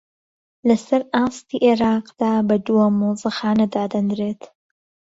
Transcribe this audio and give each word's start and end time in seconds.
لەسەر 0.67 1.01
ئاستی 1.15 1.61
عێراقدا 1.65 2.33
بە 2.47 2.55
دووەم 2.65 2.93
مۆزەخانە 3.01 3.65
دادەنرێت 3.75 4.41